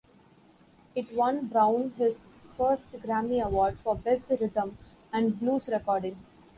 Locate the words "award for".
3.39-3.95